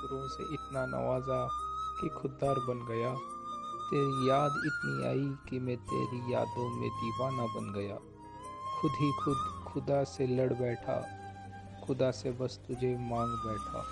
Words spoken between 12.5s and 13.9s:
तुझे मांग बैठा।